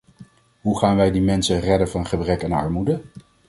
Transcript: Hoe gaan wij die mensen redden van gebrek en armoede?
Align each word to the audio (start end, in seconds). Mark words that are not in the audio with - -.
Hoe 0.61 0.77
gaan 0.77 0.95
wij 0.95 1.11
die 1.11 1.21
mensen 1.21 1.59
redden 1.59 1.89
van 1.89 2.05
gebrek 2.07 2.41
en 2.41 2.51
armoede? 2.53 3.01